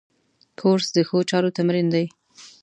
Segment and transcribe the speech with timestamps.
[0.59, 2.05] کورس د ښو چارو تمرین دی.